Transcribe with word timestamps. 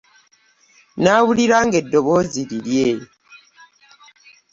Nawulira 1.03 1.57
nga 1.65 1.75
eddoboozi 1.83 2.41
lirye. 2.49 2.89